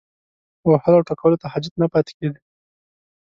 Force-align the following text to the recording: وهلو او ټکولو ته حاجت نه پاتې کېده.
وهلو 0.69 0.97
او 0.99 1.05
ټکولو 1.09 1.39
ته 1.41 1.45
حاجت 1.53 1.73
نه 1.81 1.87
پاتې 1.93 2.11
کېده. 2.17 2.39